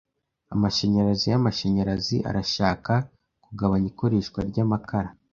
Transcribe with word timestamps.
Amashanyarazi 0.53 1.25
y’amashanyarazi 1.31 2.17
arashaka 2.29 2.93
kugabanya 3.43 3.87
ikoreshwa 3.93 4.39
ry’amakara. 4.49 5.09